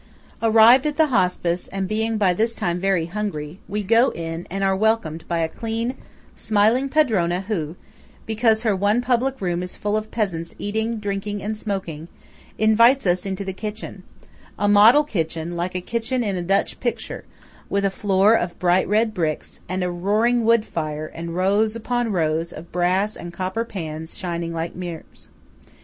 Arrived 0.41 0.87
at 0.87 0.97
the 0.97 1.05
Hospice, 1.13 1.67
and 1.67 1.87
being, 1.87 2.17
by 2.17 2.33
this 2.33 2.55
time 2.55 2.79
very 2.79 3.05
hungry, 3.05 3.59
we 3.67 3.83
go 3.83 4.09
in, 4.13 4.47
and 4.49 4.63
are 4.63 4.75
welcomed 4.75 5.23
by 5.27 5.37
a 5.37 5.47
clean, 5.47 5.95
smiling 6.35 6.89
padrona 6.89 7.41
who 7.41 7.75
(because 8.25 8.63
her 8.63 8.75
one 8.75 8.99
public 9.03 9.39
room 9.39 9.61
is 9.61 9.77
full 9.77 9.95
of 9.95 10.09
peasants 10.09 10.55
eating, 10.57 10.97
drinking 10.97 11.43
and 11.43 11.55
smoking) 11.55 12.07
invites 12.57 13.05
us 13.05 13.27
into 13.27 13.45
the 13.45 13.53
kitchen–a 13.53 14.67
model 14.67 15.03
kitchen, 15.03 15.55
like 15.55 15.75
a 15.75 15.81
kitchen 15.81 16.23
in 16.23 16.35
a 16.35 16.41
Dutch 16.41 16.79
picture, 16.79 17.23
with 17.69 17.85
a 17.85 17.91
floor 17.91 18.33
of 18.33 18.57
bright 18.57 18.87
red 18.87 19.13
bricks, 19.13 19.59
and 19.69 19.83
a 19.83 19.91
roaring 19.91 20.43
wood 20.43 20.65
fire 20.65 21.11
and 21.13 21.35
rows 21.35 21.75
upon 21.75 22.11
rows 22.11 22.51
of 22.51 22.71
brass 22.71 23.15
and 23.15 23.31
copper 23.31 23.63
pans 23.63 24.17
shining 24.17 24.51
like 24.51 24.73
mirrors. 24.75 25.27